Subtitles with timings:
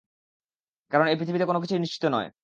[0.91, 2.31] কারণ এই পৃথিবীতে কোন কিছুই নিশ্চিত নয়?